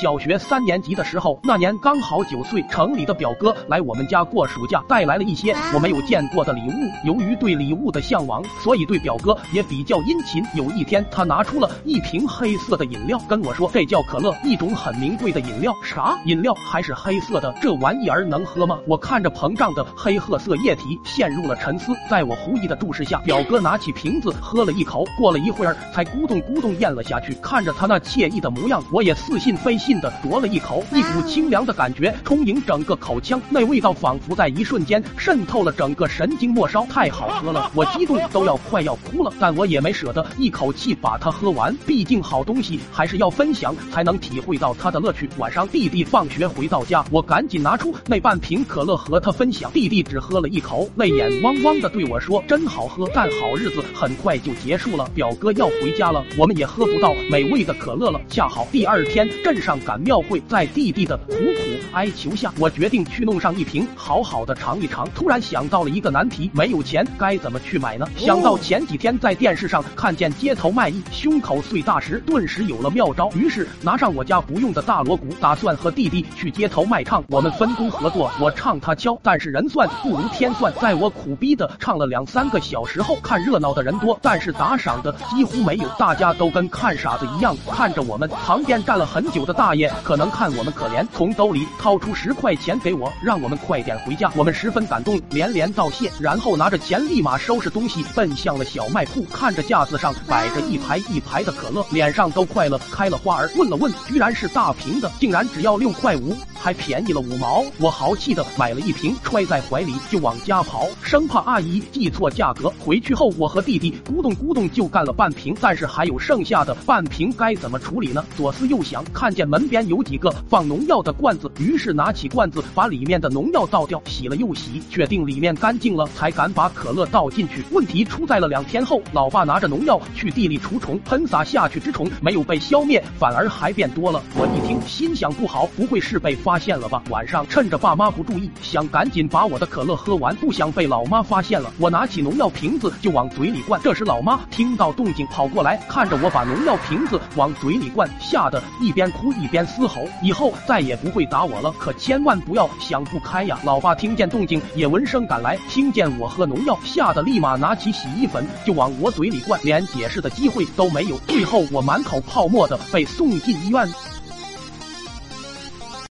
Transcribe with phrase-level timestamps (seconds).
[0.00, 6.88] 小学三年级的时候，那年刚好九岁，城里的表哥来我们家过暑假，带来了一些我没有见过的礼物。
[7.04, 10.40] 由于对礼物的向往，所以对表哥也比较殷勤。
[10.54, 16.16] 有一天，他拿出了一瓶黑色的饮料，跟我说：“这叫可乐，一种很名贵的饮料。”啥？
[16.26, 17.52] 饮料还是黑色的？
[17.60, 18.78] 这玩意儿能喝吗？
[18.86, 21.92] 我看着膨胀的黑褐色液体，陷入了沉思。
[22.08, 27.34] 在我狐疑的注视下，表哥拿起瓶子喝了一口，过了一会儿才咕咚咕咚咽了下去。
[27.42, 29.87] 看着他那惬意的模样，我也似信非信。
[29.88, 45.26] 劲的啄了一口，一股清凉的感觉充盈整个口腔，那味道仿佛在一瞬间渗透了整个神经末梢，太好喝了， 我激动都要快要哭了，但我也没舍得一口气把它喝完，毕竟好东西还是要分享才能体会到它的乐趣。
[45.38, 58.20] 晚上弟弟放学回到家，我赶紧拿出那半瓶可乐和他分享，弟弟只喝了一口，泪眼汪汪的对我说：“真好喝。”但好日子很快就结束了，表哥要回家了，我们也喝不到美味的可乐了。
[58.28, 59.77] 恰好第二天镇上。
[59.80, 65.08] 赶庙会，在弟弟的苦苦哀求下，我决定去弄上一瓶，好好的尝一尝。
[65.14, 68.06] 突然想到了一个难题，没有钱该怎么去买呢？
[68.16, 73.30] 想到前几天在电视上看见街头卖艺，胸口碎大石，顿时有了妙招。
[73.34, 77.22] 于是拿上我家不用的大锣鼓，打算和弟弟去街头卖唱。
[77.28, 80.72] 我们分工合作，我唱他敲，但是人算不如天算。
[80.80, 88.28] 在我苦逼的唱了两三个小时后，看热闹的人多，但是打赏的几乎没有，大家都跟看傻子一样看着我们。
[88.28, 89.67] 旁边站了很久的大。
[89.68, 94.32] 大爷可能看我们可怜，从兜里掏出十块钱给我，让我们快点回家。
[94.34, 99.22] 我们十分感动，连连道谢，然后拿着钱立马收拾东西，奔向了小卖铺。
[99.24, 103.50] 看着架子上摆着一排一排的可乐，脸上都快乐开了花儿。
[103.56, 106.34] 问了问，居然是大瓶的，竟然只要六块五，
[106.68, 107.64] 还便宜了五毛。
[107.78, 112.70] 我豪气的买了一瓶，揣在怀里就往家跑，生怕阿姨记错价格。
[112.78, 118.22] 回去后，我和弟弟咕咚咕咚就干了半瓶，但是还有剩下的半瓶该怎么处理呢？
[118.36, 119.66] 左思右想，看见门。
[119.66, 127.62] 边有几个放农药的罐子，于是拿起罐子把里面的农药倒掉，洗了又洗，确定里面干净了，才敢把可乐倒进去。
[127.70, 134.22] 问题出在了两天后，老爸拿着农药去地里除虫，喷洒下去之虫没有被消灭，反而还变多了。
[134.36, 137.00] 我一听，心想不好，不会是被发发现了吧？
[137.08, 141.72] 晚上趁着爸妈不注意，想赶紧把我的可乐喝完，不想被老妈发现了。
[141.78, 149.46] 我拿起农药瓶子就往嘴里灌，这时老妈听到动静跑过来，看着我把农药瓶子往嘴里灌，吓得一边哭一。
[149.46, 153.56] 边嘶吼，以后再也不会打我了，可千万不要想不开呀！
[153.62, 161.16] 老爸听见动静也闻声赶来，听见我喝农药，吓得立马拿起洗衣粉就往我嘴里灌，连解释的机会都没有。
[161.28, 163.88] 最后我满口泡沫的被送进医院。